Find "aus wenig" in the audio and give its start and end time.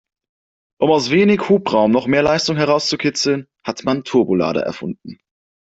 0.89-1.47